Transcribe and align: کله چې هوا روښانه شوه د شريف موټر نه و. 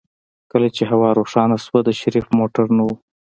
کله 0.51 0.67
چې 0.75 0.83
هوا 0.91 1.09
روښانه 1.19 1.57
شوه 1.65 1.79
د 1.83 1.89
شريف 2.01 2.25
موټر 2.37 2.65
نه 2.77 2.83
و. 2.87 2.89